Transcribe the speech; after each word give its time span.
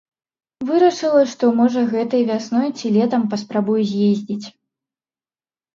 Вырашыла, 0.69 1.25
што 1.33 1.45
можа 1.61 1.83
гэтай 1.93 2.21
вясной 2.31 2.67
ці 2.77 2.87
летам 2.97 3.29
паспрабую 3.35 3.79
з'ездзіць. 3.95 4.45